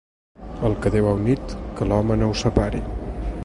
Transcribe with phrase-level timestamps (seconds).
[0.69, 2.83] El que Déu ha unit, que l'home no ho separi.